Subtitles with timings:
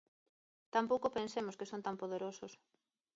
[0.75, 2.53] Tampouco pensemos que son tan poderosos.